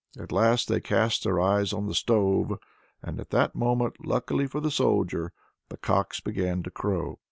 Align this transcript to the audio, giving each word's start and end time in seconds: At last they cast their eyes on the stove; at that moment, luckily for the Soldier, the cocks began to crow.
At 0.17 0.31
last 0.31 0.67
they 0.67 0.79
cast 0.81 1.23
their 1.23 1.39
eyes 1.39 1.73
on 1.73 1.85
the 1.85 1.93
stove; 1.93 2.57
at 3.03 3.29
that 3.29 3.53
moment, 3.53 4.03
luckily 4.03 4.47
for 4.47 4.59
the 4.59 4.71
Soldier, 4.71 5.31
the 5.69 5.77
cocks 5.77 6.19
began 6.19 6.63
to 6.63 6.71
crow. 6.71 7.19